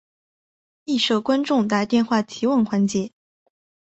[0.83, 3.11] 亦设观众打电话提问环节。